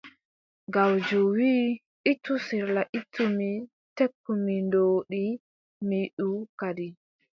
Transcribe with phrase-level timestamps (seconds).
[0.73, 1.67] Gawjo wii,
[2.11, 3.49] ittu sirla ittu mi,
[3.97, 5.23] tekku mi ndoodi
[5.87, 6.87] mi ndu kadi.